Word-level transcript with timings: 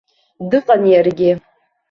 Дыҟан 0.49 0.83
иаргьы. 0.91 1.31